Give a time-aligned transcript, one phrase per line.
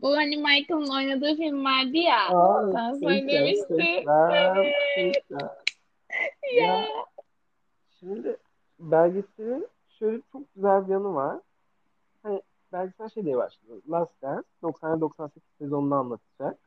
[0.00, 2.28] Bu hani Michael'ın oynadığı film vardı ya.
[2.28, 3.64] Aa, Sana Space Jam, söylemişti.
[3.64, 5.50] Space Jam, Space Jam.
[6.56, 6.84] Ya.
[8.00, 8.36] Şimdi
[8.78, 11.38] belgeselin şöyle çok güzel bir yanı var.
[12.22, 13.82] Hani belgesel şey diye başlıyor.
[13.90, 16.58] Last Dance 90-98 sezonunu anlatacak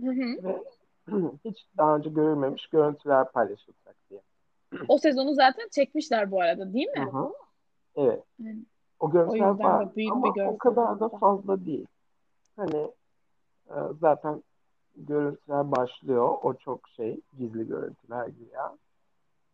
[0.00, 0.42] Hı hı.
[0.42, 0.62] ve
[1.44, 4.20] hiç daha önce görülmemiş görüntüler paylaşılacak diye.
[4.88, 7.10] O sezonu zaten çekmişler bu arada değil Hı mi?
[7.12, 7.32] hı.
[7.96, 8.22] Evet.
[8.38, 8.58] Yani
[9.00, 11.86] O o görüntüler yüzden var büyük bir ama o görsel kadar da fazla değil.
[12.56, 12.90] Hani
[13.70, 14.42] e, zaten
[14.96, 16.38] görüntüler başlıyor.
[16.42, 18.76] O çok şey gizli görüntüler gibi ya.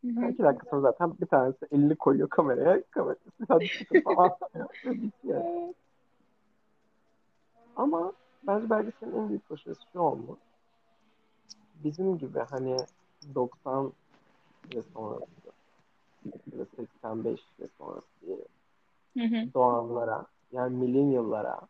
[0.02, 2.82] Hı Yani iki dakika sonra zaten bir tanesi elini koyuyor kameraya.
[2.90, 4.30] Kamerası hadi çıkın falan.
[5.28, 5.74] Evet.
[7.76, 8.12] Ama
[8.46, 10.38] bence belgeselin en büyük başarısı şu olmuş.
[11.84, 12.76] Bizim gibi hani
[13.34, 13.92] 90
[14.74, 15.26] ve sonrası
[16.52, 18.36] ya da 85 ve sonrası diye
[19.16, 19.54] Hı hı.
[19.54, 21.60] doğanlara yani millennial'lara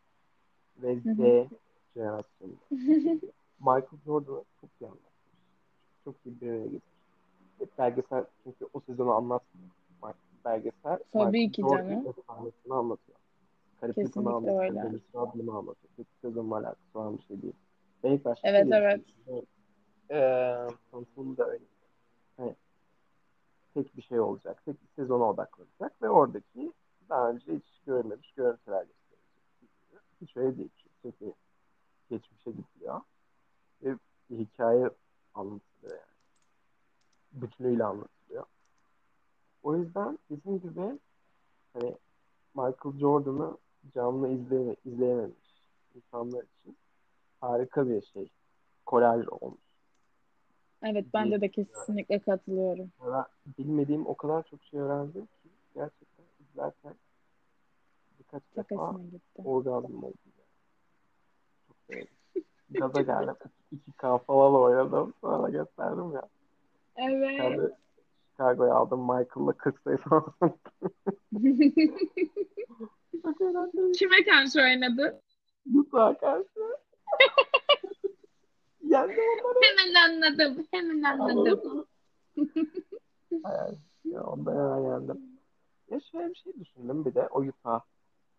[0.83, 1.47] ve Z hı.
[1.95, 2.57] jenerasyonuna
[3.61, 5.11] Michael Jordan'ı çok iyi anlatmış.
[6.05, 6.83] Çok iyi bir araya getirmiş.
[7.59, 9.71] Hep belgesel çünkü o sezonu anlatmıyor.
[10.45, 13.19] Belgesel Michael Tabii ki Jordan'ın efsanesini anlatıyor.
[13.81, 14.65] Kesinlikle anlatıyor.
[14.65, 14.83] öyle.
[14.83, 15.93] Dennis Rodman'ı anlatıyor.
[15.97, 17.55] Kötü sezonla alakası olan bir şey değil.
[18.25, 19.01] Başta Evet evet.
[20.11, 21.65] Eee tanıtımı da öyle.
[22.37, 22.55] Hani
[23.75, 24.63] tek bir şey olacak.
[24.65, 26.73] Tek bir sezona odaklanacak ve oradaki
[27.09, 28.87] daha önce hiç görülmemiş görüntüler
[30.21, 30.31] gösterecek.
[30.31, 30.71] Hiç öyle değil.
[31.03, 31.33] Çünkü
[32.11, 33.01] geçmişe gidiliyor.
[33.83, 33.97] Ve
[34.31, 34.91] hikaye
[35.35, 36.17] anlatılıyor yani.
[37.33, 38.45] Bütünüyle anlatılıyor.
[39.63, 40.99] O yüzden bizim gibi
[41.73, 41.97] hani
[42.55, 43.57] Michael Jordan'ı
[43.95, 45.47] canlı izleye, izleyememiş
[45.95, 46.77] insanlar için
[47.41, 48.29] harika bir şey.
[48.87, 49.61] Kolaj olmuş.
[50.83, 51.75] Evet bence de düşünüyorum.
[51.75, 52.91] kesinlikle katılıyorum.
[53.07, 53.25] Ben
[53.59, 56.95] bilmediğim o kadar çok şey öğrendim ki gerçekten izlerken
[58.51, 59.43] birkaç defa gitti.
[59.45, 60.15] orgazm oldu.
[61.89, 62.07] Yani.
[62.71, 63.35] Gaza geldim.
[63.73, 65.15] 2K falan oynadım.
[65.21, 66.29] Sonra gösterdim ya.
[66.97, 67.31] Evet.
[67.31, 67.69] Chicago,
[68.31, 69.01] Chicago'ya aldım.
[69.01, 70.33] Michael'la 40 sayı falan.
[73.99, 75.21] Kime karşı oynadı?
[75.75, 76.49] Utah'a karşı.
[78.83, 79.61] Yendim onları.
[79.63, 80.67] Hemen anladım.
[80.71, 81.87] Hemen anladım.
[83.43, 83.75] Hayal.
[84.05, 85.21] Ya ondan hemen yendim.
[85.91, 87.81] Ya şöyle bir şey düşündüm bir de o Utah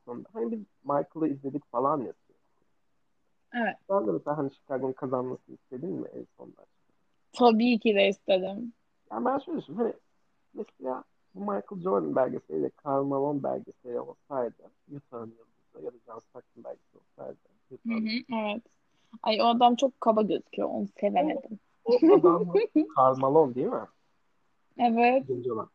[0.08, 0.30] sonunda.
[0.34, 2.14] Hani biz Michael'ı izledik falan ya.
[3.54, 3.76] Evet.
[3.90, 6.66] Ben de mesela hani Chicago'nun kazanmasını istedim mi en sonunda?
[7.34, 8.74] Tabii ki de istedim.
[9.12, 9.94] Yani ben şöyle düşünüyorum.
[10.56, 11.04] Hani mesela
[11.36, 17.02] bu Michael Jordan belgeseliyle Karl Malone belgeseli olsaydı Utah'ın yıldızı ya da John Stockton belgeseli
[17.12, 17.38] olsaydı
[17.88, 18.64] Hı hı, evet.
[19.24, 20.70] Ay o adam çok kaba gözüküyor.
[20.70, 21.60] Onu sevemedim.
[21.86, 22.54] o adam
[22.96, 23.82] Karl Malone değil mi?
[24.80, 25.28] Evet.
[25.28, 25.70] Genç olan.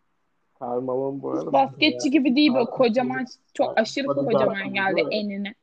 [0.63, 5.55] Karl Malone bu arada Hiç basketçi gibi değil böyle kocaman, çok aşırı kocaman geldi enine.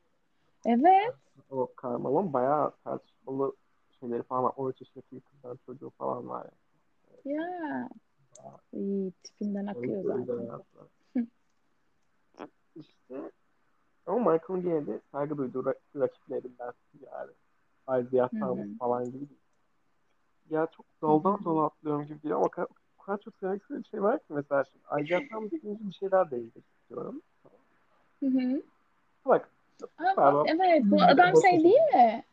[0.66, 1.16] Evet.
[1.50, 3.54] O Karl Malone bayağı tartışmalı
[4.00, 4.54] şeyleri falan var.
[4.58, 6.48] 13 yaşındaki bir kızdan çocuğu falan var.
[7.26, 7.90] Ya.
[8.74, 10.88] İyi, tipinden akıyor zaten.
[12.76, 13.32] İşte
[14.06, 17.32] ama Michael'ın gene de saygı duyduğu ra- rakiplerinden yani.
[18.04, 18.30] Isaiah.
[18.30, 19.26] Thomas falan gibi.
[20.50, 22.79] Ya çok daldan dala atlıyorum gibi geliyor ama o kadar, o
[23.10, 26.64] kadar çok sevmek istediğim şey var ki mesela şimdi Thomas deyince bir şey daha değinmek
[26.82, 27.22] istiyorum.
[28.20, 28.62] Hı hı.
[29.26, 29.50] Bak
[29.98, 30.46] Ama pardon.
[30.48, 32.24] evet bu adam de- şey değil mi?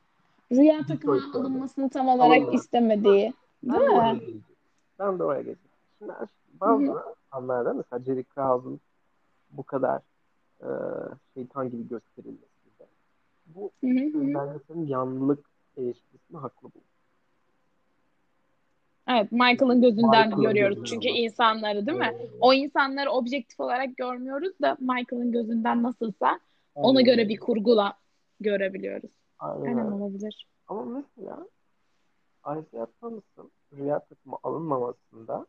[0.53, 2.53] Rüya takımına alınmasını tam olarak Alınma.
[2.53, 3.35] istemediği.
[3.63, 4.19] Ben Değil de oraya mi?
[4.21, 4.45] geleceğim.
[4.99, 5.71] Ben de oraya geleceğim.
[5.99, 6.13] Şimdi
[6.61, 7.03] bazı hı.
[7.31, 8.81] anlarda mesela Jerry Krause'un
[9.51, 10.01] bu kadar
[10.61, 10.69] e,
[11.35, 12.47] şeytan gibi gösterilmesi.
[13.47, 15.45] Bu belgeselin yanlılık
[15.77, 15.95] buldum.
[19.17, 21.25] Evet, Michael'ın gözünden Michael'ın görüyoruz gözünden çünkü anlatıyor.
[21.31, 22.17] insanları değil mi?
[22.41, 26.41] O insanları objektif olarak görmüyoruz da Michael'ın gözünden nasılsa
[26.75, 27.29] ona Aynen göre öyle.
[27.29, 27.99] bir kurgula
[28.41, 29.11] görebiliyoruz.
[29.39, 30.47] Aynen Aynen olabilir.
[30.69, 31.47] Ama mesela
[32.41, 35.47] Isaiah Thomas'ın rüya takımı alınmamasında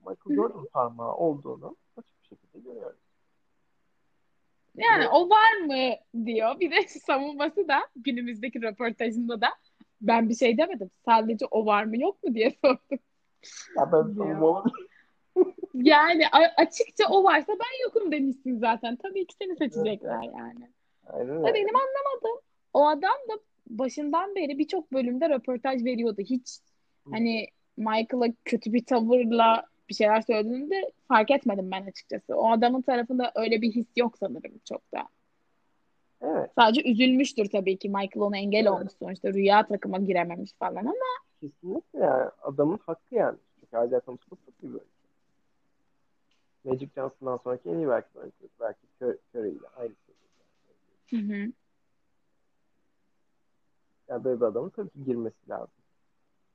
[0.00, 0.36] Michael.
[0.36, 2.98] Jordan parmağı olduğunu açık bir şekilde görüyoruz.
[4.76, 5.94] Yani Ve o var mı
[6.26, 6.60] diyor.
[6.60, 9.48] Bir de savunması da günümüzdeki röportajında da
[10.00, 10.90] ben bir şey demedim.
[11.04, 12.98] Sadece o var mı yok mu diye sordum
[13.76, 14.64] ya ben savunmamı
[15.74, 18.96] Yani açıkça o varsa ben yokum demişsin zaten.
[18.96, 20.32] Tabii ki seni seçecekler yani.
[20.36, 22.40] aynen Da benim anlamadım.
[22.74, 26.22] O adam da başından beri birçok bölümde röportaj veriyordu.
[26.22, 26.58] Hiç
[27.10, 32.36] hani Michael'a kötü bir tavırla bir şeyler söylediğini de fark etmedim ben açıkçası.
[32.36, 35.08] O adamın tarafında öyle bir his yok sanırım çok da.
[36.22, 36.50] Evet.
[36.58, 38.70] Sadece üzülmüştür tabii ki Michael ona engel Evet.
[38.70, 39.32] olmuş sonuçta.
[39.32, 40.92] Rüya takıma girememiş falan ama
[41.40, 43.38] Kesinlikle yani adamın hakkı yani.
[43.54, 44.86] Çünkü Isaiah Thomas çok çok iyi bir oyuncu.
[46.64, 48.36] Magic Johnson'dan sonraki en iyi belki oyuncu.
[48.60, 51.26] Belki Cur- Curry ile aynı seviyede.
[51.28, 51.52] hı hı.
[54.08, 55.74] Yani böyle bir adamın tabii ki girmesi lazım.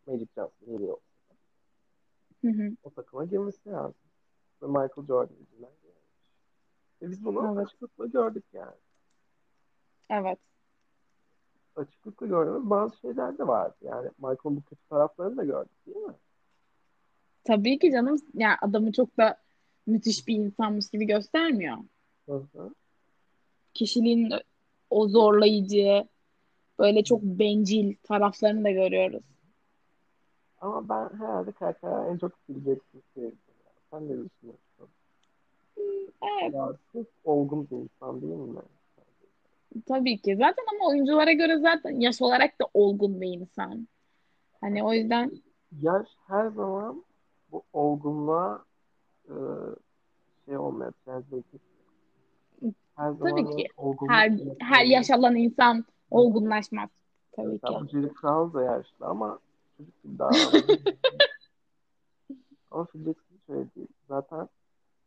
[0.08, 1.02] Magic Johnson yeri yok.
[2.42, 2.76] Hı hı.
[2.84, 3.96] O takıma girmesi lazım.
[4.62, 6.02] Ve Michael Jordan yüzünden gelmiş.
[7.02, 7.68] Ve biz bunu Evet.
[7.68, 8.76] açıklıkla gördük yani.
[10.10, 10.40] Evet.
[11.76, 13.76] Açıklıkla gördüğümüz bazı şeyler de vardı.
[13.82, 16.14] Yani Michael'ın bu kötü taraflarını da gördük değil mi?
[17.44, 19.38] Tabii ki canım yani adamı çok da
[19.88, 21.78] müthiş bir insanmış gibi göstermiyor.
[22.26, 22.74] Hı hı.
[23.74, 24.34] Kişiliğin
[24.90, 26.08] o zorlayıcı,
[26.80, 29.24] böyle çok bencil taraflarını da görüyoruz.
[30.62, 33.32] Ama ben herhalde karakter en çok ya.
[33.92, 34.90] Sen ne düşünüyorsun?
[36.22, 36.74] Evet, Ya
[37.24, 38.62] olgun bir insan değil mi?
[39.88, 40.36] Tabii ki.
[40.36, 43.88] Zaten ama oyunculara göre zaten yaş olarak da olgun bir insan.
[44.62, 45.32] Hani o yüzden
[45.82, 47.04] Yaş her zaman
[47.52, 48.66] bu olgunluğa
[49.26, 49.36] e,
[50.46, 51.44] şey olmaya etmiyor.
[52.96, 53.68] Her zaman tabii ki
[54.08, 56.90] her her yaş alan insan olgunlaşmaz.
[57.32, 57.92] Tabii ki.
[57.92, 59.40] Jerry Krause da yaşlı ama
[59.78, 60.80] çocuk gibi davranıyor.
[62.72, 63.88] ama Jackson şöyle değil.
[64.08, 64.50] Zaten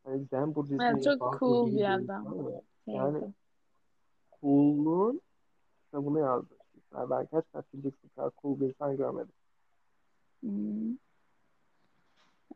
[0.04, 2.50] hani Zen Budizmi Evet, çok cool bir adam.
[2.50, 2.60] ya.
[2.86, 3.34] Yani Sevdim.
[4.40, 5.20] Cool'luğun
[5.84, 6.54] kitabını yazdı.
[6.94, 9.32] Yani ben gerçekten Phil Jackson kadar cool bir insan görmedim.
[10.40, 10.92] Hmm.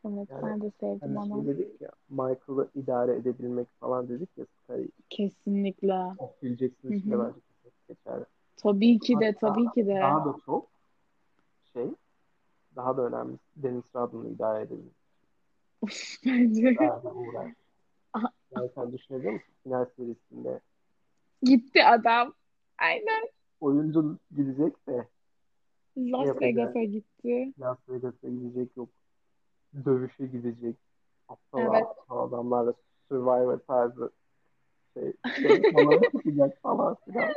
[0.04, 1.44] Evet, Yani ben de sevdim Hani onu.
[1.44, 4.82] şey dedik ya Michael'ı idare edebilmek falan dedik ya Sky.
[5.10, 5.94] Kesinlikle.
[6.18, 7.20] O Phil Jackson Hı için de hı.
[7.34, 7.40] bence
[7.88, 8.24] geçerli.
[8.56, 9.94] Tabii ki de, Hatta tabii ki de.
[10.02, 10.68] daha da çok
[11.72, 11.86] şey
[12.76, 14.92] daha da önemli Dennis Rodman'ı idare edebilmek.
[16.26, 16.76] Bence.
[16.80, 17.52] Daha da uğraş.
[18.12, 19.54] Aha, Yani sen düşünebiliyor musun?
[19.62, 20.60] Final serisinde
[21.42, 22.32] Gitti adam.
[22.78, 23.28] Aynen.
[23.60, 25.06] oyuncu gidecek de
[25.94, 26.42] şey Las yapacak.
[26.42, 27.52] Vegas'a gitti.
[27.60, 28.88] Las Vegas'a gidecek yok.
[29.84, 30.76] Dövüşe gidecek.
[31.28, 31.82] Aptal Evet.
[31.86, 32.74] aptal adamlarla
[33.08, 34.10] Survivor tarzı
[34.94, 35.12] şey,
[35.42, 37.28] şey falan yapacak falan filan.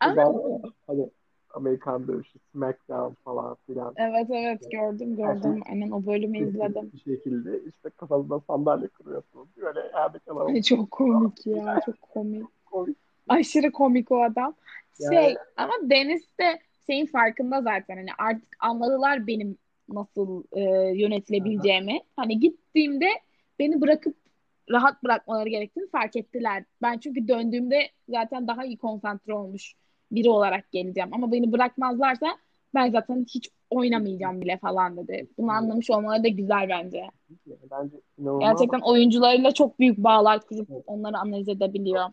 [0.00, 1.10] Ama Özellikle hani
[1.54, 3.94] Amerikan dövüşü, SmackDown falan filan.
[3.96, 5.62] evet evet gördüm Her şey gördüm.
[5.70, 6.90] Aynen o bölümü izledim.
[6.92, 9.48] bir şekilde işte kafasında sandalye kuruyorsun.
[9.56, 10.60] Böyle yerde kalalım.
[10.62, 12.46] Çok komik ya, çok komik.
[12.66, 12.96] Komik.
[13.28, 14.54] Aşırı komik o adam.
[14.98, 19.58] Yani Şey ama Deniz de şeyin farkında zaten hani artık anladılar benim
[19.88, 20.60] nasıl e,
[20.94, 22.00] yönetilebileceğimi.
[22.16, 23.06] Hani gittiğimde
[23.58, 24.16] beni bırakıp
[24.70, 26.64] rahat bırakmaları gerektiğini fark ettiler.
[26.82, 27.78] Ben çünkü döndüğümde
[28.08, 29.74] zaten daha iyi konsantre olmuş
[30.12, 31.08] biri olarak geleceğim.
[31.12, 32.26] Ama beni bırakmazlarsa
[32.74, 35.28] ben zaten hiç oynamayacağım bile falan dedi.
[35.38, 36.98] Bunu anlamış olmaları da güzel bence.
[37.46, 37.96] yani bence.
[38.40, 42.04] Gerçekten oyuncularıyla çok büyük bağlar kurup onları analiz edebiliyor.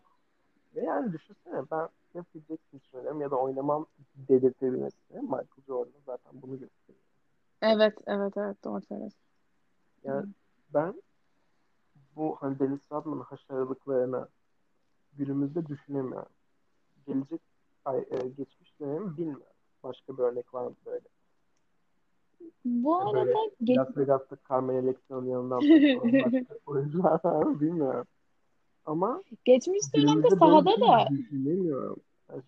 [0.76, 3.86] Ve yani düşünsene ben ya Phil Jackson söylüyorum ya da oynamam
[4.16, 4.98] dedirtebilmesi.
[5.12, 7.04] Michael Jordan zaten bunu gösteriyor.
[7.62, 9.20] Evet, evet, evet doğru söylüyorsun.
[10.04, 10.26] Yani
[10.74, 11.02] ben
[12.16, 14.28] bu hani Dennis Rodman'ın haşarılıklarını
[15.14, 16.32] günümüzde düşünemiyorum.
[17.08, 17.42] Gelecek
[17.86, 19.46] ay, e, geçmiş dönemi bilmiyorum.
[19.84, 21.06] Başka bir örnek var mı böyle?
[22.66, 23.32] Bu arada böyle
[23.62, 25.62] ge- Las Vegas'ta Carmen Electra'nın yanından
[26.26, 28.06] başka oyuncular var mı bilmiyorum.
[28.86, 31.98] Ama geçmiş dönemde sahada şey da düşünemiyorum.
[32.30, 32.42] Yani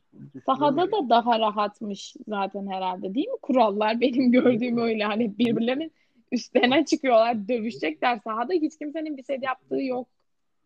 [0.45, 3.37] sahada da daha rahatmış zaten herhalde değil mi?
[3.41, 5.91] Kurallar benim gördüğüm öyle hani birbirlerinin
[6.31, 10.07] üstlerine çıkıyorlar, dövüşecekler sahada hiç kimsenin bir şey yaptığı yok.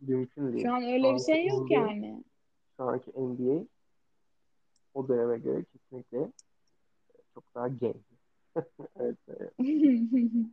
[0.01, 0.65] Mümkün değil.
[0.65, 2.23] Şu an Şu öyle bir şey yok NBA, yani.
[2.77, 3.65] şu anki NBA
[4.93, 6.31] o döneme göre kesinlikle
[7.33, 7.93] çok daha gay.
[8.99, 9.53] evet, evet.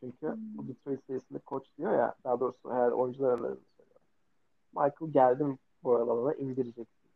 [0.00, 0.26] Çünkü
[0.58, 3.56] o Detroit serisinde koç diyor ya, daha doğrusu her oyuncular söylüyor.
[4.72, 7.10] Michael geldim bu aralarına indireceksin.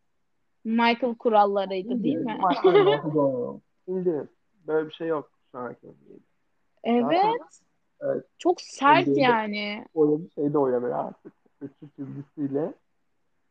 [0.64, 2.38] Michael kurallarıydı değil mi?
[2.49, 3.61] Michael.
[3.87, 4.28] İndirin.
[4.66, 7.02] Böyle bir şey yok şu anki NBA'de.
[7.02, 7.61] Zaten Evet,
[8.00, 9.87] evet, çok sert NBA'de yani.
[9.96, 11.32] öyle bir şey de oynanıyor artık.
[11.62, 12.75] Üçlü çizgisiyle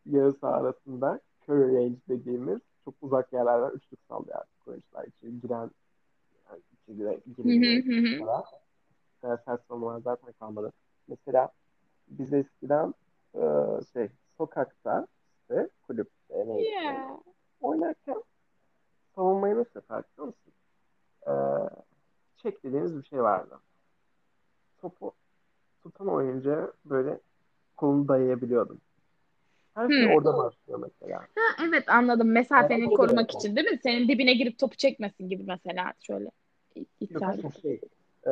[0.05, 5.05] yarı saha arasında Curry range dediğimiz çok uzak yerlerden üçlük sallıyor artık oyuncular.
[5.05, 5.69] İçeri giren
[6.50, 7.19] yani içeri giren.
[9.22, 10.72] Kadar sert savunmalar zaten kalmadı.
[11.07, 11.50] Mesela
[12.07, 12.93] biz eskiden
[13.35, 13.41] e,
[13.93, 15.07] şey sokakta
[15.41, 17.17] işte kulüpte neyse Yeah.
[17.61, 18.23] oynarken
[19.15, 20.53] savunmayı nasıl yapar biliyor musun?
[21.27, 21.33] E,
[22.37, 23.59] çek dediğimiz bir şey vardı.
[24.81, 25.13] Topu
[25.83, 27.19] tutan oyuncuya böyle
[27.77, 28.81] kolunu dayayabiliyordun.
[29.73, 30.15] Her şey Hmm.
[30.15, 31.19] orada başlıyor mesela.
[31.19, 32.31] Ha, evet anladım.
[32.31, 33.39] Mesafeni da korumak yapalım.
[33.39, 33.79] için değil mi?
[33.83, 36.31] Senin dibine girip topu çekmesin gibi mesela şöyle
[37.09, 37.81] Yok şey
[38.27, 38.31] e,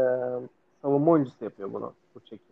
[0.81, 2.50] savunma oyuncusu yapıyor bunu bu çekim.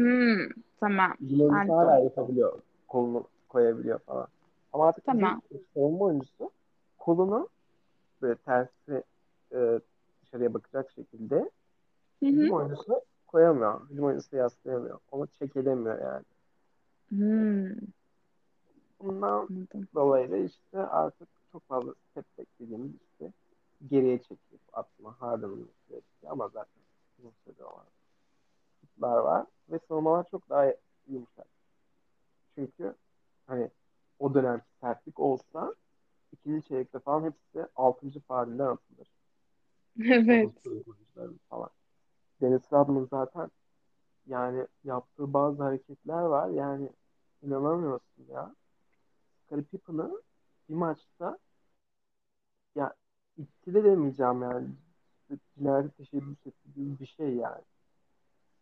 [0.00, 0.48] Hmm,
[0.80, 1.16] tamam.
[1.20, 1.68] Anladım.
[1.68, 2.60] hala yapabiliyor.
[2.88, 4.26] Kolunu koyabiliyor falan.
[4.72, 5.42] Ama artık Tamam.
[5.74, 6.50] savunma oyuncusu
[6.98, 7.48] kolunu
[8.22, 9.02] böyle tersi
[9.52, 9.80] e,
[10.22, 11.50] dışarıya bakacak şekilde
[12.22, 13.88] hücum oyuncusu koyamıyor.
[13.90, 14.98] Hücum oyuncusu yaslayamıyor.
[15.12, 16.24] Onu çekelemiyor yani.
[17.08, 17.76] Hmm,
[19.00, 19.88] Bundan anladım.
[19.94, 23.32] dolayı da işte artık çok fazla step beklediğimiz işte
[23.90, 25.70] geriye çekip atma Harden'ın
[26.26, 26.82] ama zaten
[27.18, 27.84] uzun süredir olan
[28.90, 30.74] şutlar var ve savunmalar çok daha
[31.06, 31.46] yumuşak.
[32.54, 32.94] Çünkü
[33.46, 33.70] hani
[34.18, 35.74] o dönem sertlik olsa
[36.32, 39.08] ikinci çeyrekte falan hepsi altıncı faalinden atılır.
[40.00, 40.52] Evet.
[41.48, 41.70] Falan.
[42.40, 43.50] Dennis Rodman zaten
[44.26, 46.48] yani yaptığı bazı hareketler var.
[46.48, 46.88] Yani
[47.42, 48.54] inanamıyorsun ya.
[49.46, 50.22] Scottie Pippen'ı
[50.68, 51.38] bir maçta
[52.74, 52.94] ya
[53.36, 54.68] itti de demeyeceğim yani.
[55.58, 57.62] Cinayete teşebbüs ettiği bir şey yani.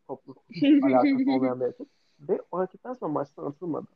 [0.08, 0.34] Toplu
[0.82, 1.86] alakası olmayan bir hareket.
[2.20, 3.86] Ve o hareketten sonra maçtan atılmadı.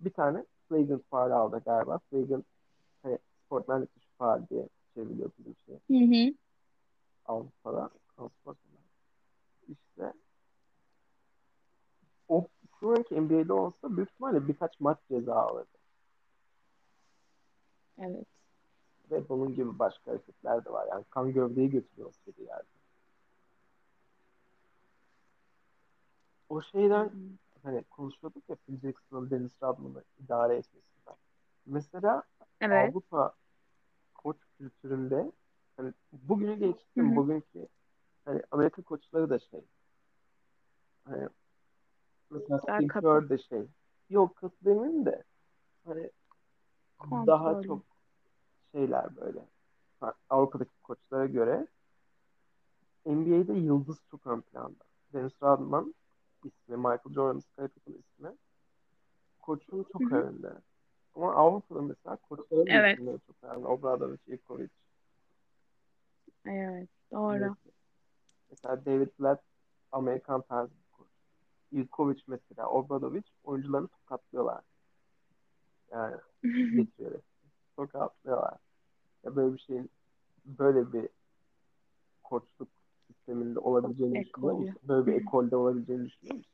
[0.00, 1.98] Bir tane flagrant faal aldı galiba.
[2.10, 2.44] Flagrant
[3.02, 5.74] hani sportmenlik dışı faal diye çevriliyor bizim şey.
[5.74, 6.34] Hı hı.
[7.24, 7.90] Avrupa'da.
[8.18, 8.56] Avrupa'da.
[9.68, 10.12] İşte
[12.28, 12.46] o
[12.80, 15.78] şu anki NBA'de olsa büyük ihtimalle birkaç maç ceza alırdı.
[17.98, 18.26] Evet.
[19.10, 20.86] Ve bunun gibi başka hareketler de var.
[20.90, 22.77] Yani kan gövdeyi götürüyor o yerde.
[26.48, 27.10] O şeyden
[27.62, 31.16] hani konuşuyorduk ya Phil Jackson'ın Dennis Rodman'ı idare etmesinden.
[31.66, 32.22] Mesela
[32.60, 32.90] Evet.
[32.90, 33.34] Avrupa
[34.14, 35.32] koç kültüründe
[35.76, 37.16] hani bugünü geçtim.
[37.16, 37.68] Bugünkü
[38.24, 39.64] hani Amerika koçları da şey
[41.04, 41.28] hani
[42.30, 43.00] mesela Daha Steve.
[43.00, 43.66] Kerr de şey
[44.10, 45.24] yok katı demeyeyim de
[45.84, 46.10] hani
[47.26, 47.66] daha Kontrollü.
[47.66, 47.82] çok
[48.72, 49.44] şeyler böyle
[50.30, 51.66] Avrupa'daki koçlara göre
[53.06, 54.84] NBA'de yıldız çok ön planda.
[55.12, 55.94] Dennis Rodman
[56.44, 58.36] ismi, Michael Jordan, Scottie Pippen ismi
[59.48, 60.20] koçun çok Hı hı.
[60.20, 60.52] önünde.
[61.14, 62.98] Ama Avrupa'da mesela koçların Evet.
[62.98, 63.66] isimleri çok önemli.
[63.66, 64.68] Obradovic, Ivkovic.
[66.46, 66.88] Evet.
[67.12, 67.56] Doğru.
[68.50, 69.42] Mesela David Blatt
[69.92, 71.08] Amerikan tarzı bir koç.
[71.72, 74.62] Ivkovic mesela, Obradovic oyuncularını tokatlıyorlar.
[75.92, 76.16] Yani
[76.76, 77.24] getirerek.
[77.76, 78.56] Tokatlıyorlar.
[79.24, 79.90] Ya böyle bir şeyin
[80.44, 81.08] böyle bir
[82.22, 82.68] koçluk
[83.28, 84.66] sisteminde olabileceğini düşünüyor Ekolü.
[84.66, 84.82] musun?
[84.88, 86.52] Böyle bir ekolde olabileceğini düşünüyor musun?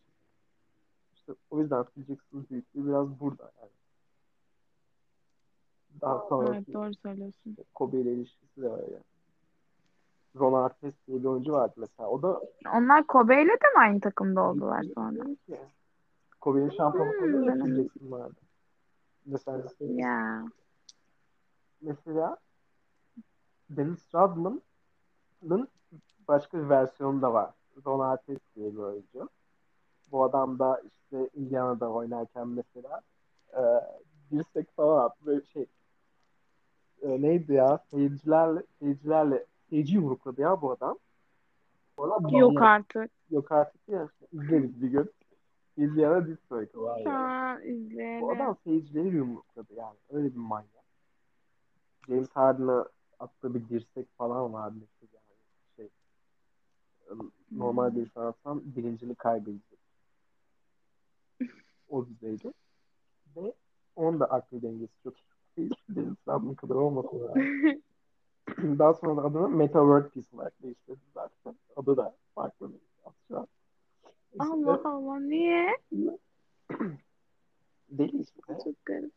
[1.15, 3.71] İşte o yüzden Phil Jackson'ın büyüklüğü biraz burada yani.
[6.01, 7.57] Daha sonra Evet doğru söylüyorsun.
[7.75, 9.03] Kobe ile ilişkisi de öyle.
[10.37, 12.09] Ron Artest diye bir oyuncu vardı mesela.
[12.09, 12.41] O da
[12.75, 15.23] Onlar Kobe ile de mi aynı takımda oldular sonra?
[16.41, 18.35] Kobe'nin şampiyonluklarında Hmm, da Jackson vardı.
[19.27, 20.45] Mesela, Ya.
[21.81, 22.37] mesela
[23.71, 25.69] Dennis Rodman'ın
[26.29, 27.51] başka bir versiyonu da var.
[27.87, 29.29] Ron Artest diye bir oyuncu.
[30.13, 33.01] Bu adam da işte Indiana'da oynarken mesela
[33.53, 33.63] e,
[34.31, 35.27] dirsek falan attı.
[35.27, 35.67] Böyle şey
[37.03, 37.79] e, neydi ya?
[37.91, 40.99] Seyircilerle, seyircilerle seyirci yumrukladı ya bu adam.
[41.99, 43.11] Bu adam Yok artık.
[43.31, 44.09] Yok artık ya.
[44.33, 45.11] İzledik bir gün.
[45.77, 47.13] Indiana Detroit var ya.
[47.13, 47.59] Ha,
[48.21, 49.97] Bu adam seyircileri yumrukladı yani.
[50.13, 50.85] Öyle bir manyak.
[52.09, 52.89] James Harden'a
[53.21, 54.77] attığı bir dirsek falan vardı.
[54.85, 55.07] işte
[57.51, 59.79] normal bir insan atsam birincini kaybedecek.
[61.89, 62.53] O düzeyde.
[63.37, 63.53] Ve
[63.97, 65.15] onun da aklı dengesi çok
[65.57, 65.71] iyi.
[66.27, 67.35] Harden kadar olmasa da.
[68.79, 71.55] Daha sonra da adını Meta World Peace olarak değiştirdi zaten.
[71.77, 72.81] Adı da farklı bir.
[74.35, 75.79] İşte Allah Allah niye?
[77.91, 78.41] deli işte.
[78.65, 79.13] Çok garip.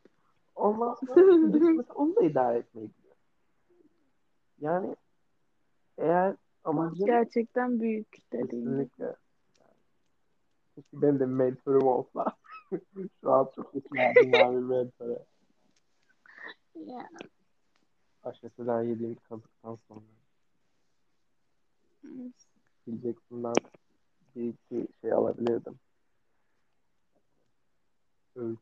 [0.56, 3.16] Ondan sonra onu da idare etmeyi biliyor.
[4.60, 4.96] Yani
[5.98, 6.36] eğer
[6.68, 8.88] amacın Gerçekten büyük dediğin gibi.
[8.88, 9.16] kesinlikle
[10.74, 12.24] keşke benim de mentorum olsa.
[13.20, 15.18] Şu an çok ihtiyacım var bir mentora.
[16.74, 17.08] Ya.
[18.22, 20.00] Aşeseden yediğim kazıktan sonra.
[22.84, 23.54] Phil Jackson'dan
[24.36, 25.78] bir iki şey alabilirdim.
[28.36, 28.58] Öğüt.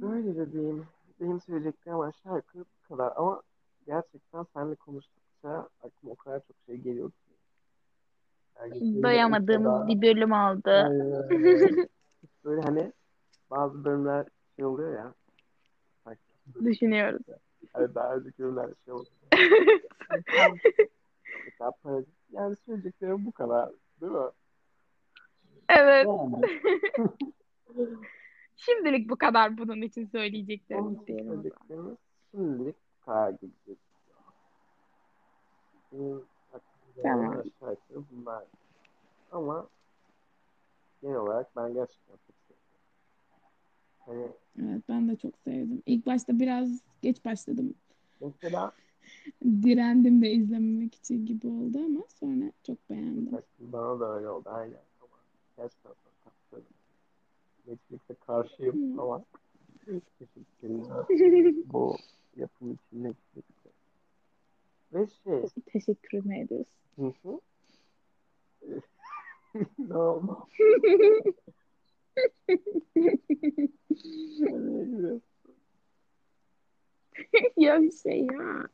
[0.00, 0.86] Böyle de diyeyim.
[1.20, 3.12] Benim söyleyeceklerim aşağı yukarı bu kadar.
[3.16, 3.42] Ama
[3.90, 7.16] gerçekten seninle konuştukça aklıma o kadar çok şey geliyor ki.
[8.60, 8.78] Yani
[9.64, 10.70] kadar- bir bölüm oldu.
[11.30, 11.88] Aynen.
[12.44, 12.92] Böyle hani
[13.50, 15.14] bazı bölümler şey oluyor ya.
[16.04, 16.20] sanki
[16.64, 17.22] Düşünüyoruz.
[17.72, 19.12] Hani daha önceki bölümler şey oluyor.
[22.32, 23.70] Yani söyleyeceklerim bu kadar.
[24.00, 24.30] Değil mi?
[25.68, 26.06] Evet.
[26.06, 26.40] Yani.
[28.56, 31.42] Şimdilik bu kadar bunun için söyleyeceklerimiz diyelim
[32.30, 33.78] şimdilik bu kadar gidecek.
[35.92, 37.30] Benim aklımda Tamam.
[37.30, 38.44] aşağı yukarı bunlar.
[39.32, 39.68] Ama
[41.02, 42.66] genel olarak ben gerçekten çok seviyorum.
[44.06, 44.32] Hani
[44.68, 45.82] Evet ben de çok sevdim.
[45.86, 47.74] İlk başta biraz geç başladım.
[48.20, 48.72] mesela
[49.44, 53.38] Direndim de izlememek için gibi oldu ama sonra çok beğendim.
[53.58, 55.16] bana da öyle oldu aynen ama
[55.56, 56.00] gerçekten çok.
[57.66, 59.24] Netflix'e karşıyım ama
[61.08, 61.62] Teşekkür ederim.
[61.72, 61.96] Bu
[62.36, 63.59] yapım için Netflix'te.
[64.92, 65.42] Ve şey.
[65.72, 66.74] Teşekkür mü ediyorsun?
[66.96, 67.40] Hı hı.
[69.78, 70.48] ne oldu?
[77.56, 78.68] ya bir şey ya.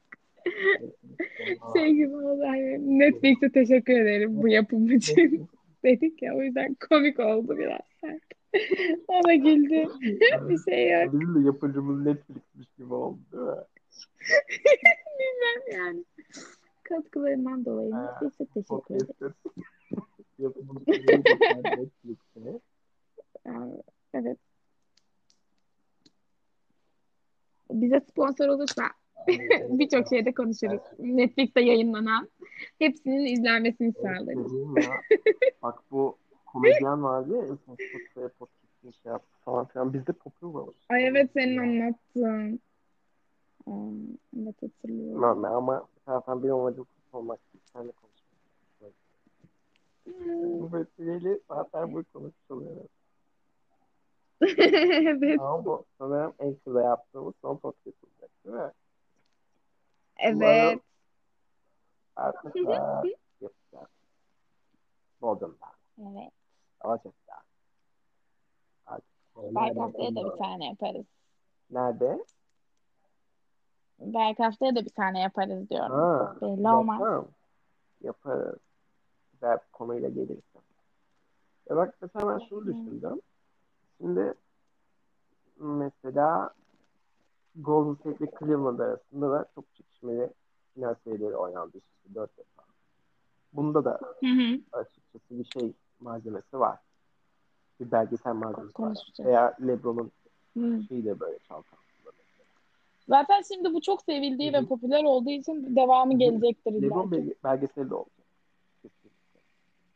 [1.76, 2.42] şey gibi oldu.
[2.42, 5.48] Hani Netflix'e teşekkür ederim bu yapım için.
[5.84, 7.80] Dedik ya o yüzden komik oldu biraz.
[9.08, 9.88] Ona güldü.
[10.48, 11.12] bir şey yok.
[11.12, 13.52] Bizim de yapıcımız Netflix'miş gibi oldu değil mi?
[15.18, 16.04] Bilmem yani.
[16.82, 19.34] Katkılarından dolayı Netflix'e teşekkür ederim.
[23.46, 23.82] Yani,
[24.14, 24.38] evet.
[27.70, 28.82] Bize sponsor olursa
[29.68, 30.80] birçok şeyde konuşuruz.
[30.98, 32.28] Netflix'te yayınlanan
[32.78, 34.52] hepsinin izlenmesini sağlarız.
[35.62, 39.92] Bak bu komedyen vardı ya Spotify'a podcast'ini şey yaptı falan filan.
[39.92, 40.76] Bizde popüler olmuş.
[40.88, 42.60] Ay evet senin anlattın.
[43.68, 45.22] Evet hatırlıyorum.
[45.22, 47.64] Normal ama zaten benim amacım olmak değil.
[47.72, 48.26] Seninle konuşmak.
[50.60, 52.86] Bu vesileyle zaten bu konuşmuş oluyoruz.
[55.06, 55.40] evet.
[55.40, 58.72] Ama bu sanırım Anchor'da yaptığımız son podcast olacak değil mi?
[60.16, 60.80] Evet.
[62.16, 62.56] Artık
[63.40, 63.88] yapacağız.
[65.20, 65.66] Bodrum'da.
[65.98, 66.32] Evet.
[66.80, 67.42] Alacaklar.
[69.36, 71.06] Belki haftaya da bir tane yaparız.
[71.70, 72.24] Nerede?
[74.00, 75.92] Belki haftaya da bir tane yaparız diyorum.
[75.92, 77.24] Ha, Belli olmaz.
[78.02, 78.58] Yaparız.
[79.32, 80.60] Güzel bir konuyla gelirsin.
[81.70, 83.20] Ya bak mesela ben şunu düşündüm.
[83.98, 84.34] Şimdi
[85.58, 86.50] mesela
[87.56, 90.30] Golden State ve Cleveland arasında da çok çekişmeli
[90.74, 92.62] final serileri oynandı işte dört defa.
[93.52, 94.60] Bunda da hı hı.
[94.72, 96.78] açıkçası bir şey malzemesi var.
[97.80, 99.18] Bir belgesel malzemesi Konuşacağız.
[99.20, 99.26] var.
[99.26, 100.12] Veya Lebron'un
[100.88, 101.78] şeyi de böyle çalkan.
[103.08, 107.90] Zaten şimdi bu çok sevildiği ve popüler olduğu için devamı gelecektir illa Lebron belge- belgeseli
[107.90, 108.12] de olacak.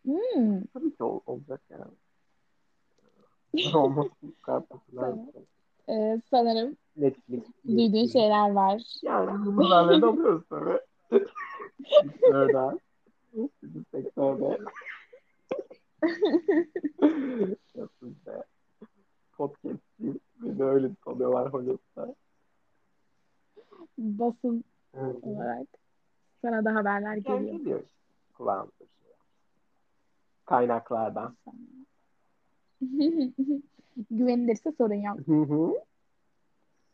[0.04, 0.60] Hmm.
[0.74, 1.84] Tabii ki ol- olacak yani.
[3.76, 5.02] Olması bu kadar popüler.
[5.02, 5.26] Tamam.
[5.88, 7.42] Ee, sanırım Netflix.
[7.66, 8.82] duyduğun şeyler var.
[9.02, 10.80] Yani bu haberleri de alıyoruz tabii.
[12.02, 12.80] Sektörden.
[13.62, 14.58] Bizim sektörde.
[17.76, 18.42] Nasıl be?
[19.32, 20.20] Podcast'çiyim.
[20.36, 22.14] Beni öyle tanıyorlar Hollywood'da.
[23.98, 24.64] Basın
[25.22, 25.66] olarak
[26.42, 27.58] sana da haberler Yani geliyor.
[27.58, 27.94] geliyor işte.
[28.34, 29.12] Kulağımda bir şey.
[30.44, 31.36] Kaynaklardan.
[34.10, 35.18] Güvenilirse sorun yok.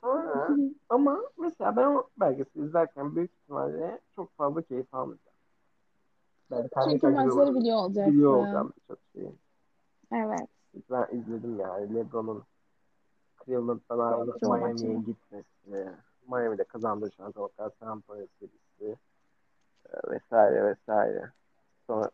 [0.00, 0.48] Sonra
[0.88, 5.36] ama mesela ben o belgeseli izlerken büyük ihtimalle çok fazla keyif almayacağım.
[6.50, 8.12] Ben Çünkü maçları biliyor olacaksın.
[8.14, 9.32] biliyor olacağım birçok şeyi.
[10.12, 10.48] Evet.
[10.90, 12.42] Ben izledim yani LeBron'un
[13.44, 15.46] Cleveland'dan ayrılıp Çok Miami'ye gitmesi,
[16.28, 18.98] Miami'de kazandığı şampiyonluklar, San Antonio serisi
[19.88, 21.32] e, vesaire vesaire.
[21.86, 22.10] Sonra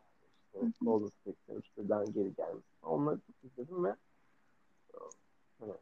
[0.55, 2.66] işte Golden State'den üçlüden geri gelmesi.
[2.83, 4.96] Onları çok izledim ve e,
[5.61, 5.72] hani,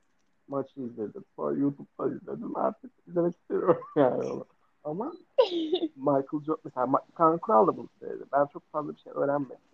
[0.48, 1.24] maçı izledim.
[1.36, 2.56] Sonra YouTube'da izledim.
[2.56, 4.44] Artık izlemek istiyorum yani onu.
[4.84, 5.12] Ama
[5.96, 8.24] Michael Jordan mesela Kaan Kural da bunu söyledi.
[8.32, 9.70] Ben çok fazla bir şey öğrenmedim.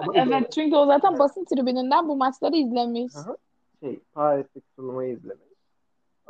[0.00, 3.16] Ama Evet çünkü o zaten basın tribününden bu maçları izlemiş.
[3.16, 3.36] Aha.
[3.80, 5.39] şey Paris'teki turnuvayı izlemiş.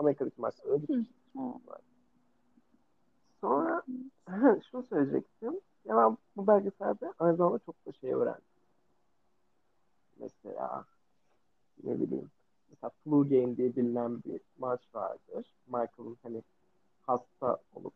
[0.01, 1.09] Amerika'daki maçları gitmiş.
[1.39, 1.83] Evet.
[3.41, 3.83] Sonra
[4.71, 5.61] şunu söyleyecektim.
[5.85, 8.43] Ya ben bu belgeselde aynı zamanda çok da şey öğrendim.
[10.19, 10.85] Mesela
[11.85, 12.31] ne bileyim
[12.71, 15.55] mesela flu game diye bilinen bir maç vardır.
[15.67, 16.43] Michael'ın hani
[17.03, 17.95] hasta olup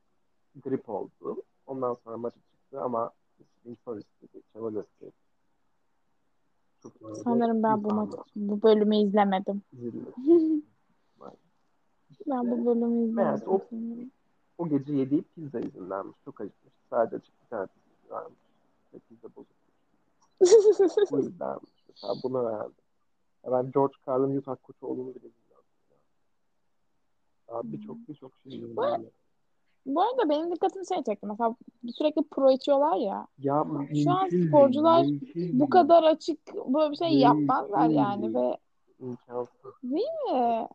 [0.64, 1.42] grip oldu.
[1.66, 3.10] Ondan sonra maça çıktı ama
[3.64, 5.12] intihar istedi, çaba gösterdi.
[7.24, 9.62] Sanırım ben bu İnsan maç, bu bölümü izlemedim.
[12.26, 13.60] Ben bu bölümü Meğerse o,
[14.58, 16.16] o gece yediği pizza yüzündenmiş.
[16.24, 16.72] Çok acıkmış.
[16.90, 18.38] Sadece bir tane pizza varmış.
[18.94, 19.50] Ve pizza bozuk.
[21.12, 21.70] Bu yüzdenmiş.
[21.88, 22.74] Mesela bunu öğrendim.
[23.52, 25.64] Ben George Carlin Utah koçu olduğunu bile bilmiyordum.
[27.48, 27.56] Ya.
[27.56, 29.06] Ya birçok birçok şey bilmiyorum.
[29.86, 31.26] Bu arada benim dikkatimi şey çekti.
[31.26, 31.56] Mesela
[31.98, 33.26] sürekli pro içiyorlar ya.
[33.38, 33.66] Ya
[34.04, 38.58] Şu an sporcular mümkün Bu kadar açık böyle bir şey Mümkün yapmazlar yani ve
[39.00, 39.72] imkansız.
[39.82, 40.68] değil mi?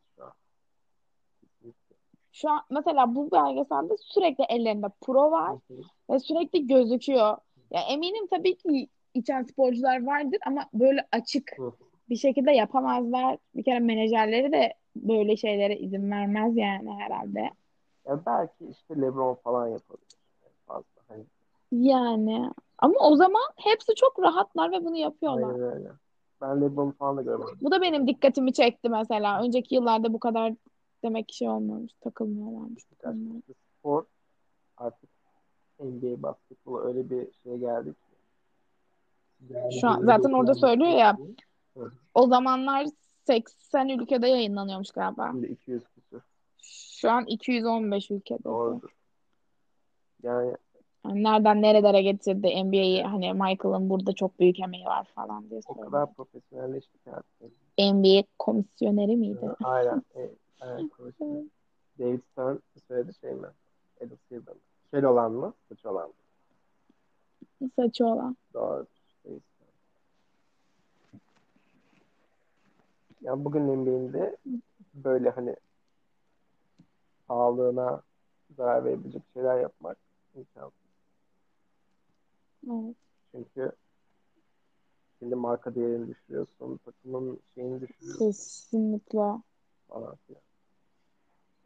[2.42, 2.62] Şu an.
[2.70, 5.56] Mesela bu belgeselde sürekli ellerinde pro var
[6.10, 7.38] ve sürekli gözüküyor.
[7.72, 11.58] Ya eminim tabii ki içen sporcular vardır ama böyle açık
[12.10, 13.38] bir şekilde yapamazlar.
[13.56, 17.50] Bir kere menajerleri de böyle şeylere izin vermez yani herhalde.
[18.08, 20.20] Ya belki işte LeBron falan yapabilir.
[20.68, 20.84] Fazla.
[21.08, 21.24] Hani,
[21.72, 25.54] Yani ama o zaman hepsi çok rahatlar ve bunu yapıyorlar.
[25.54, 25.90] aynen öyle.
[26.42, 27.58] Ben LeBron falan da görmedim.
[27.62, 29.44] Bu da benim dikkatimi çekti mesela.
[29.44, 30.54] Önceki yıllarda bu kadar
[31.04, 31.94] demek ki şey olmamış.
[32.02, 32.84] Takılmıyorlarmış.
[32.84, 33.44] Gerçekten
[33.80, 34.06] spor
[34.78, 35.10] artık
[35.80, 38.00] NBA basketbolu öyle bir şeye geldi ki.
[39.82, 41.18] Şu an zaten orada söylüyor ya
[41.78, 41.92] Evet.
[42.14, 42.86] o zamanlar
[43.26, 45.30] 80 ülkede yayınlanıyormuş galiba.
[45.32, 46.22] Şimdi 200 küsur.
[46.62, 48.44] Şu an 215 ülkede.
[48.44, 48.90] Doğrudur.
[50.24, 50.56] Yani
[51.06, 55.74] Yani nereden nerelere getirdi NBA'yi hani Michael'ın burada çok büyük emeği var falan diye o
[55.74, 55.92] söylüyor.
[55.92, 57.52] kadar profesyonelleşti ki artık.
[57.80, 59.50] NBA komisyoneri miydi?
[59.64, 60.04] Aynen.
[60.16, 61.44] E, aynen konuşuyor.
[62.00, 62.56] David Stern
[62.88, 63.48] söyledi şey mi?
[64.02, 64.56] Adam Silver?
[64.92, 65.54] Kel olan mı?
[65.70, 66.10] Saç olan
[67.62, 67.70] mı?
[67.76, 68.38] Saçı olan.
[68.54, 68.86] Doğru.
[73.22, 74.38] Yani bugün NBA'inde
[74.94, 75.56] böyle hani
[77.28, 78.02] sağlığına
[78.58, 79.98] zarar verebilecek şeyler yapmak
[80.36, 80.80] imkansız.
[82.72, 82.96] Evet.
[83.32, 83.72] Çünkü
[85.20, 89.20] şimdi marka değerini düşürüyorsun, takımın şeyini düşürüyorsun Kesinlikle.
[89.88, 90.42] falan filan.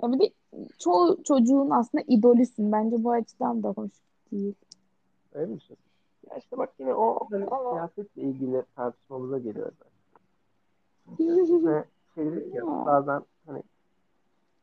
[0.04, 0.34] Ya bir de
[0.80, 2.72] çoğu çocuğun aslında idolüsün.
[2.72, 3.92] Bence bu açıdan da hoş
[4.32, 4.56] değil.
[5.34, 5.60] Öyle mi?
[6.30, 9.94] Ya işte bak yine o hani siyasetle ilgili tartışmamıza geliyor zaten.
[12.16, 13.64] Şey ya bazen hani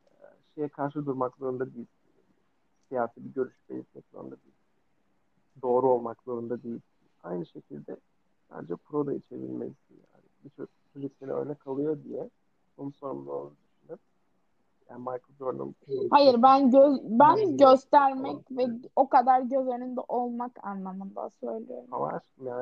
[0.07, 0.25] e,
[0.55, 1.87] şeye karşı durmak zorunda değil.
[2.89, 4.55] Siyasi bir görüş belirtmek zorunda değil.
[5.61, 6.79] Doğru olmak zorunda değil.
[7.23, 7.97] Aynı şekilde
[8.51, 10.23] bence pro da içebilmelisin yani.
[10.43, 12.29] Bir çocuk, seni örnek alıyor diye
[12.77, 13.70] onun sorumlu olduğunu düşünüp
[14.91, 15.75] yani Michael Jordan
[16.09, 21.87] Hayır ben göz ben göstermek ve o kadar göz önünde olmak anlamında söylüyorum.
[21.91, 22.61] ama aşkım yani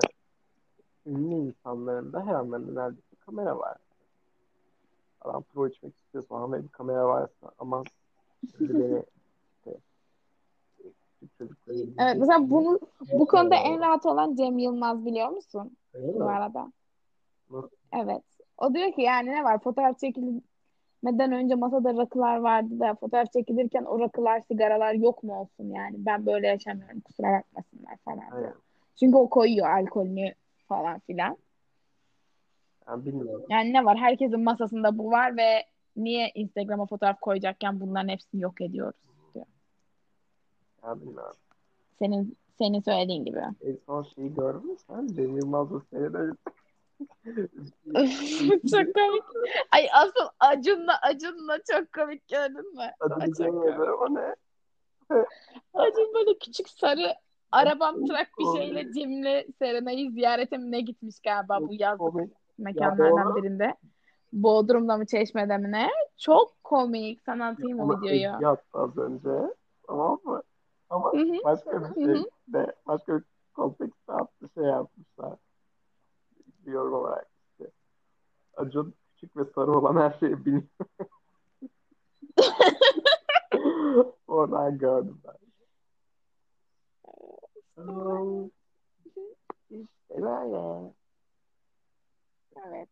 [1.05, 3.77] ünlü insanların da her anlarında neredeyse kamera var.
[5.21, 7.83] Adam pro içmek istiyorsa ama bir kamera varsa ama
[8.59, 9.03] beni
[11.99, 12.79] Evet mesela bunu
[13.13, 15.77] bu konuda en rahat olan Cem Yılmaz biliyor musun?
[15.93, 16.25] Öyle Bu mi?
[16.25, 16.71] arada.
[17.49, 17.69] Nasıl?
[17.93, 18.23] Evet.
[18.57, 19.99] O diyor ki yani ne var fotoğraf
[20.99, 25.95] çekilmeden önce masada rakılar vardı da fotoğraf çekilirken o rakılar sigaralar yok mu olsun yani
[25.97, 28.31] ben böyle yaşamıyorum kusura bakmasınlar falan.
[28.31, 28.53] Aynen.
[28.99, 30.33] Çünkü o koyuyor alkolünü
[30.67, 31.37] falan filan.
[32.87, 33.45] Yani bilmiyorum.
[33.49, 38.61] Yani ne var herkesin masasında bu var ve niye Instagram'a fotoğraf koyacakken bunların hepsini yok
[38.61, 38.99] ediyoruz
[39.33, 39.45] diyor.
[40.83, 41.35] Yani bilmiyorum.
[41.99, 43.39] Senin senin söylediğin gibi.
[43.39, 45.07] En son şeyi gördün mü sen?
[45.07, 46.33] Cem Yılmaz'la seyreder.
[48.71, 49.23] Çok komik.
[49.71, 52.83] Ay asıl Acun'la Acun'la çok komik gördün mü?
[54.09, 54.35] Ne?
[55.73, 57.15] Acun böyle küçük sarı
[57.51, 63.75] arabam trak bir şeyle Cem'le Serenay'ı ziyarete mi ne gitmiş galiba bu yazlık mekanlardan birinde.
[64.33, 65.89] Bodrum'da mı Çeşme'de mi ne?
[66.17, 67.21] Çok komik.
[67.21, 68.47] Sana atayım o videoyu.
[68.47, 69.53] attı az önce.
[69.87, 70.41] Tamam mı?
[70.89, 75.33] Ama başka bir şey de başka bir kontekste attı şey yapmışlar.
[76.65, 77.71] Bir yorum olarak işte.
[78.69, 80.63] Acun küçük ve sarı olan her şeyi biliyor.
[84.27, 85.33] Oradan gördüm ben.
[89.69, 90.93] İşte böyle.
[92.55, 92.89] Evet.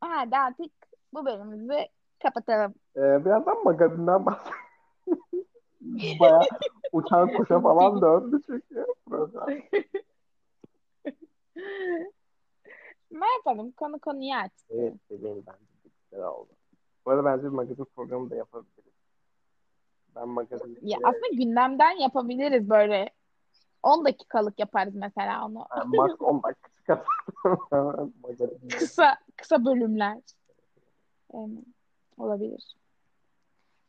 [0.00, 0.72] Hadi artık
[1.12, 1.88] bu bölümümüzü
[2.22, 2.74] kapatalım.
[2.96, 4.56] Ee, birazdan magazinden bahsedelim.
[6.20, 6.40] Baya
[6.92, 9.48] uçan kuşa falan döndü çünkü program.
[13.10, 13.72] Ne yapalım?
[13.86, 14.52] Konu konuyu aç.
[14.70, 16.48] Evet, benim bence de güzel oldu.
[17.04, 18.94] Bu arada bence bir magazin programı da yapabiliriz.
[20.14, 23.10] Ben magazin Ya aslında gündemden yapabiliriz böyle.
[23.82, 25.66] 10 dakikalık yaparız mesela onu.
[25.76, 27.04] yani max 10 dakika.
[28.78, 30.18] Kısa kısa bölümler.
[31.34, 31.64] Evet,
[32.18, 32.76] olabilir.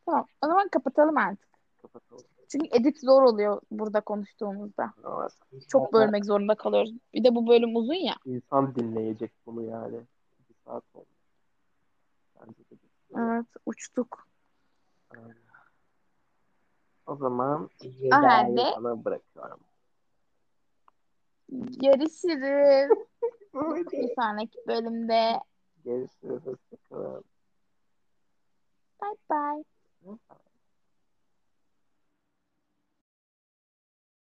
[0.05, 0.25] Tamam.
[0.45, 1.49] O zaman kapatalım artık.
[1.81, 2.23] Kapatalım.
[2.47, 4.93] Çünkü edit zor oluyor burada konuştuğumuzda.
[5.05, 5.31] Evet.
[5.69, 6.93] Çok bölmek zorunda kalıyoruz.
[7.13, 8.15] Bir de bu bölüm uzun ya.
[8.25, 10.01] İnsan dinleyecek bunu yani.
[10.49, 11.05] Bir saat oldu.
[12.41, 12.75] Bence de.
[13.17, 14.27] Evet, uçtuk.
[15.15, 15.35] Aynen.
[17.07, 19.59] O zaman O halde- Veda'yı sana bırakıyorum.
[21.49, 22.89] Görüşürüz.
[23.91, 25.39] Bir sonraki bölümde.
[25.85, 26.41] Görüşürüz.
[26.45, 27.23] Hoşçakalın.
[29.01, 29.63] Bye bye.
[30.05, 30.17] Bye.